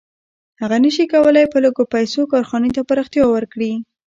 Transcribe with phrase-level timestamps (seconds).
[0.61, 3.71] هغه نشي کولی په لږو پیسو کارخانې ته پراختیا ورکړي